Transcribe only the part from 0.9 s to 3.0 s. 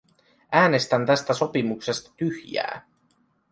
tästä sopimuksesta tyhjää.